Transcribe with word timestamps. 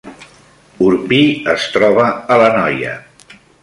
Orpí 0.85 1.21
es 1.53 1.69
troba 1.77 2.09
a 2.37 2.43
l’Anoia 2.43 3.01